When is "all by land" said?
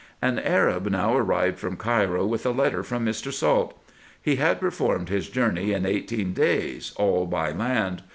6.97-8.01